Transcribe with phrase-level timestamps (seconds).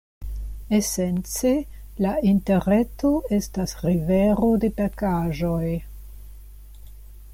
[0.77, 1.45] Esence
[2.05, 5.67] la Interreto estas rivero de pakaĵoj.